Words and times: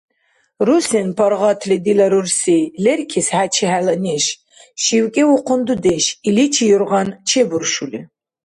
–Русен 0.67 1.07
паргъатли, 1.17 1.77
дила 1.85 2.07
рурси, 2.11 2.57
леркис 2.83 3.27
хӀечи 3.35 3.65
хӀела 3.71 3.93
неш,– 4.05 4.25
шивкӀивухъун 4.83 5.61
дудеш, 5.67 6.05
иличи 6.29 6.63
юргъан 6.75 7.07
чебуршули. 7.29 7.99